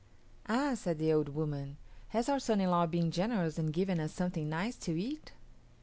"Ah," 0.49 0.73
said 0.73 0.97
the 0.97 1.13
old 1.13 1.29
woman, 1.29 1.77
"has 2.07 2.27
our 2.27 2.39
son 2.39 2.59
in 2.59 2.71
law 2.71 2.87
been 2.87 3.11
generous 3.11 3.59
and 3.59 3.71
given 3.71 3.99
us 3.99 4.11
something 4.11 4.49
nice 4.49 4.75
to 4.77 4.99
eat?" 4.99 5.31